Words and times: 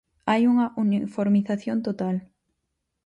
Hai 0.29 0.41
unha 0.51 0.67
uniformización 0.83 1.77
total. 1.87 2.15